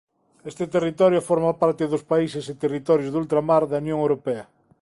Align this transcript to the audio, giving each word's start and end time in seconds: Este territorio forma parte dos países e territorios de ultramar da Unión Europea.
Este 0.49 0.65
territorio 0.75 1.25
forma 1.29 1.59
parte 1.61 1.83
dos 1.91 2.03
países 2.11 2.43
e 2.47 2.59
territorios 2.63 3.11
de 3.11 3.19
ultramar 3.23 3.63
da 3.67 3.81
Unión 3.83 3.99
Europea. 4.05 4.43